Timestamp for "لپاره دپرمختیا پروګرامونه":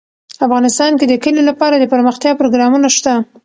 1.49-2.87